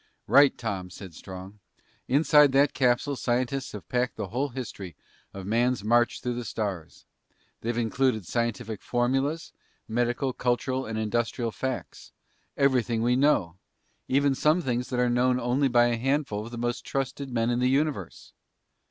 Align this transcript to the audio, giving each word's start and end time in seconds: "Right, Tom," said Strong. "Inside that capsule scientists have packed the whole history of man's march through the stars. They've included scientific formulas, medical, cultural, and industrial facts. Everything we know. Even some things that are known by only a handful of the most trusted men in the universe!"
"Right, 0.25 0.57
Tom," 0.57 0.89
said 0.89 1.13
Strong. 1.13 1.59
"Inside 2.07 2.53
that 2.53 2.73
capsule 2.73 3.15
scientists 3.15 3.73
have 3.73 3.87
packed 3.87 4.15
the 4.15 4.29
whole 4.29 4.49
history 4.49 4.95
of 5.31 5.45
man's 5.45 5.83
march 5.83 6.21
through 6.23 6.33
the 6.33 6.43
stars. 6.43 7.05
They've 7.59 7.77
included 7.77 8.25
scientific 8.25 8.81
formulas, 8.81 9.53
medical, 9.87 10.33
cultural, 10.33 10.87
and 10.87 10.97
industrial 10.97 11.51
facts. 11.51 12.13
Everything 12.57 13.03
we 13.03 13.15
know. 13.15 13.59
Even 14.07 14.33
some 14.33 14.63
things 14.63 14.89
that 14.89 14.99
are 14.99 15.07
known 15.07 15.37
by 15.37 15.43
only 15.43 15.69
a 15.71 15.97
handful 15.99 16.43
of 16.43 16.49
the 16.51 16.57
most 16.57 16.83
trusted 16.83 17.29
men 17.29 17.51
in 17.51 17.59
the 17.59 17.69
universe!" 17.69 18.33